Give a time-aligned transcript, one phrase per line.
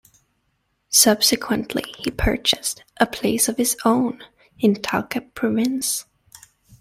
[0.89, 4.23] Subsequently he purchased a place of his own,
[4.57, 6.05] in Talca Province.